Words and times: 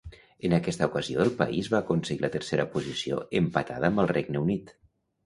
En 0.47 0.53
aquesta 0.57 0.85
ocasió, 0.91 1.19
el 1.25 1.33
país 1.41 1.69
va 1.73 1.81
aconseguir 1.85 2.23
la 2.25 2.31
tercera 2.37 2.65
posició, 2.77 3.21
empatada 3.41 3.93
amb 3.93 4.03
el 4.05 4.09
Regne 4.15 4.43
Unit. 4.49 4.73